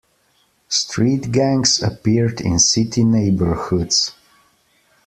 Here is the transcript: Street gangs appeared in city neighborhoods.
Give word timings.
Street 0.67 1.31
gangs 1.31 1.83
appeared 1.83 2.41
in 2.41 2.57
city 2.57 3.03
neighborhoods. 3.03 4.15